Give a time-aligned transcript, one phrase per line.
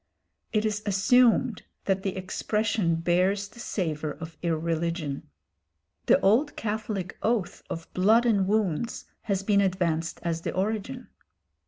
[0.51, 5.29] It is assumed that the expression bears the savour of irreligion.
[6.07, 11.09] The old Catholic oath of "blood and wounds" has been advanced as the origin.